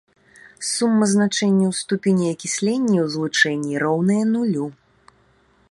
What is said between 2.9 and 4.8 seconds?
ў злучэнні роўная нулю.